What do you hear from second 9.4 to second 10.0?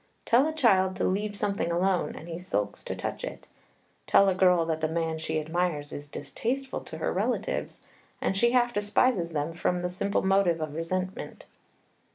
from a